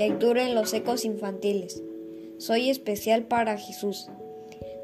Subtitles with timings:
[0.00, 1.82] Lectura en los ecos infantiles.
[2.38, 4.08] Soy especial para Jesús.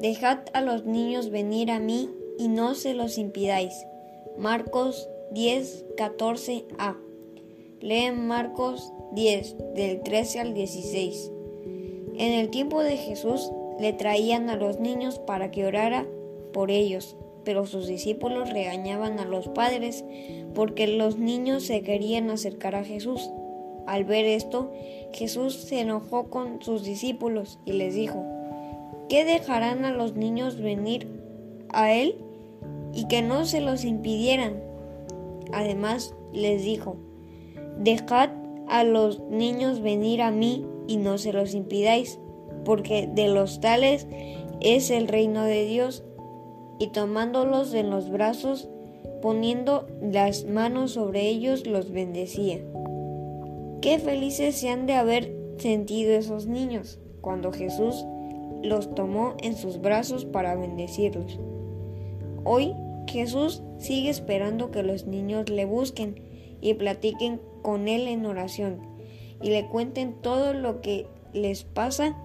[0.00, 2.08] Dejad a los niños venir a mí
[2.38, 3.74] y no se los impidáis.
[4.38, 6.96] Marcos 10, 14a.
[7.82, 11.30] Leen Marcos 10, del 13 al 16.
[12.16, 16.06] En el tiempo de Jesús le traían a los niños para que orara
[16.54, 20.06] por ellos, pero sus discípulos regañaban a los padres
[20.54, 23.28] porque los niños se querían acercar a Jesús.
[23.86, 24.70] Al ver esto,
[25.12, 28.24] Jesús se enojó con sus discípulos y les dijo,
[29.08, 31.08] ¿qué dejarán a los niños venir
[31.70, 32.16] a Él
[32.94, 34.62] y que no se los impidieran?
[35.52, 36.96] Además les dijo,
[37.78, 38.30] dejad
[38.68, 42.18] a los niños venir a mí y no se los impidáis,
[42.64, 44.06] porque de los tales
[44.60, 46.04] es el reino de Dios.
[46.78, 48.68] Y tomándolos en los brazos,
[49.20, 52.60] poniendo las manos sobre ellos, los bendecía.
[53.82, 58.06] Qué felices se han de haber sentido esos niños cuando Jesús
[58.62, 61.40] los tomó en sus brazos para bendecirlos.
[62.44, 62.74] Hoy
[63.08, 66.22] Jesús sigue esperando que los niños le busquen
[66.60, 68.86] y platiquen con Él en oración
[69.42, 72.16] y le cuenten todo lo que les pasa.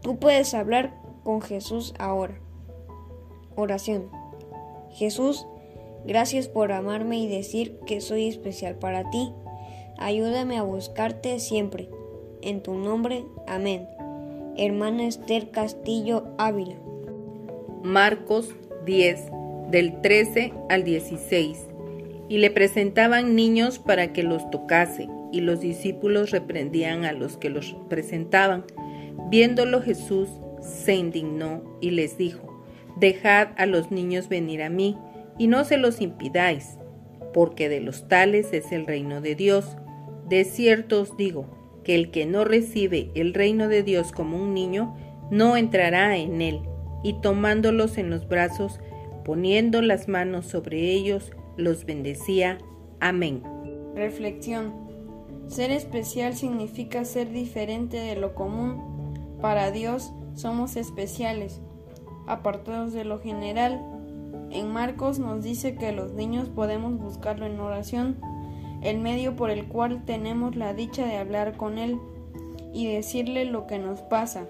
[0.00, 2.40] Tú puedes hablar con Jesús ahora.
[3.56, 4.10] Oración.
[4.92, 5.44] Jesús,
[6.06, 9.32] gracias por amarme y decir que soy especial para ti.
[9.98, 11.88] Ayúdame a buscarte siempre.
[12.42, 13.86] En tu nombre, amén.
[14.56, 16.74] Hermana Esther Castillo Ávila.
[17.82, 18.54] Marcos
[18.86, 19.20] 10,
[19.70, 21.68] del 13 al 16.
[22.28, 27.50] Y le presentaban niños para que los tocase, y los discípulos reprendían a los que
[27.50, 28.64] los presentaban.
[29.30, 30.28] Viéndolo Jesús
[30.60, 32.64] se indignó y les dijo,
[32.96, 34.98] Dejad a los niños venir a mí,
[35.38, 36.78] y no se los impidáis,
[37.32, 39.76] porque de los tales es el reino de Dios
[40.28, 41.46] de cierto os digo,
[41.84, 44.96] que el que no recibe el reino de Dios como un niño,
[45.30, 46.60] no entrará en él,
[47.02, 48.80] y tomándolos en los brazos,
[49.24, 52.58] poniendo las manos sobre ellos, los bendecía.
[53.00, 53.42] Amén.
[53.94, 54.72] Reflexión.
[55.46, 59.36] Ser especial significa ser diferente de lo común.
[59.40, 61.60] Para Dios somos especiales,
[62.26, 63.80] apartados de lo general.
[64.50, 68.16] En Marcos nos dice que los niños podemos buscarlo en oración
[68.84, 71.98] el medio por el cual tenemos la dicha de hablar con Él
[72.72, 74.46] y decirle lo que nos pasa.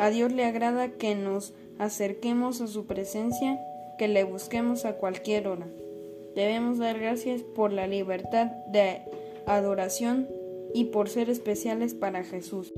[0.00, 3.58] A Dios le agrada que nos acerquemos a su presencia,
[3.98, 5.66] que le busquemos a cualquier hora.
[6.34, 9.02] Debemos dar gracias por la libertad de
[9.46, 10.28] adoración
[10.74, 12.72] y por ser especiales para Jesús.